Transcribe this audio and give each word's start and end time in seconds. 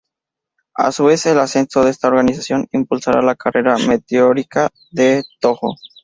A 0.77 0.91
su 0.91 1.05
vez, 1.05 1.27
el 1.27 1.37
ascenso 1.37 1.83
de 1.85 1.91
esta 1.91 2.07
organización 2.07 2.67
impulsará 2.71 3.21
la 3.21 3.35
carrera 3.35 3.77
meteórica 3.77 4.71
de 4.89 5.21
Tōjō. 5.39 5.77